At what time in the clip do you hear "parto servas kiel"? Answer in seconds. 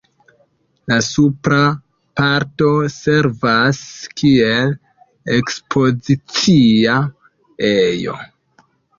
2.19-4.73